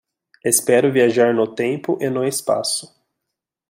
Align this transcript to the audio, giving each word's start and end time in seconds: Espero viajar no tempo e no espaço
Espero 0.43 0.91
viajar 0.91 1.31
no 1.35 1.53
tempo 1.53 1.95
e 2.01 2.09
no 2.09 2.23
espaço 2.25 2.91